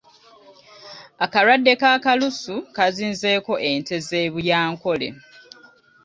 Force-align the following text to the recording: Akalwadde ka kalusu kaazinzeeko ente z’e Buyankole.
Akalwadde 1.25 1.73
ka 1.81 1.89
kalusu 2.05 2.55
kaazinzeeko 2.75 3.53
ente 3.71 3.95
z’e 4.07 4.21
Buyankole. 4.33 5.07